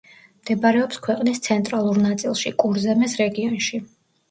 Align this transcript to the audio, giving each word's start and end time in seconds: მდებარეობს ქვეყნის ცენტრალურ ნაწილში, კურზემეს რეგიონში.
მდებარეობს 0.45 1.01
ქვეყნის 1.07 1.43
ცენტრალურ 1.49 2.01
ნაწილში, 2.07 2.55
კურზემეს 2.65 3.17
რეგიონში. 3.25 3.87